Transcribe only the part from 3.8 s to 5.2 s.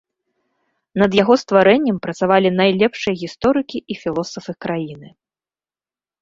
і філосафы краіны.